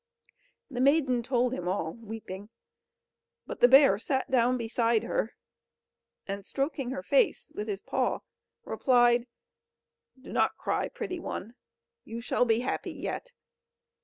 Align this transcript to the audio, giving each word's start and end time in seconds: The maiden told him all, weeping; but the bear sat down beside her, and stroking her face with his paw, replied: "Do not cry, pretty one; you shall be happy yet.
The 0.71 0.81
maiden 0.81 1.21
told 1.21 1.53
him 1.53 1.67
all, 1.67 1.93
weeping; 1.93 2.49
but 3.45 3.59
the 3.59 3.67
bear 3.67 3.99
sat 3.99 4.31
down 4.31 4.57
beside 4.57 5.03
her, 5.03 5.35
and 6.25 6.43
stroking 6.43 6.89
her 6.89 7.03
face 7.03 7.51
with 7.53 7.67
his 7.67 7.81
paw, 7.81 8.21
replied: 8.63 9.27
"Do 10.19 10.33
not 10.33 10.57
cry, 10.57 10.89
pretty 10.89 11.19
one; 11.19 11.53
you 12.03 12.19
shall 12.19 12.45
be 12.45 12.61
happy 12.61 12.93
yet. 12.93 13.31